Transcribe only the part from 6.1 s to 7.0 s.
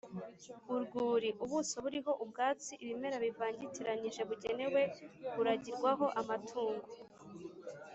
amatungo.